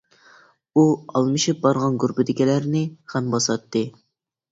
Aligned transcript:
ئۇ 0.77 0.85
ئالمىشىپ 1.19 1.59
بارغان 1.65 1.99
گۇرۇپپىدىكىلەرنى 2.03 2.81
غەم 3.13 3.29
باساتتى. 3.35 3.83